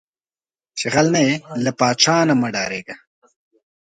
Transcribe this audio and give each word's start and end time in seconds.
چې 0.77 0.85
غل 0.93 1.07
نۀ 1.13 1.21
یې، 1.27 1.35
لۀ 1.63 1.71
پاچا 1.79 2.15
نه 2.29 2.33
مۀ 2.39 2.49
ډارېږه 2.53 2.95